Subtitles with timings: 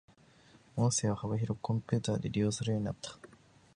[0.75, 3.19] 音声が幅広くコンピュータで利用されるようになった。